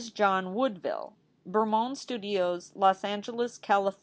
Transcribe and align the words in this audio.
JOHN 0.15 0.55
WOODVILLE 0.55 1.13
Bermond 1.47 1.95
Studios, 1.95 2.71
Los 2.73 3.03
Angeles, 3.03 3.59
Calif. 3.59 3.97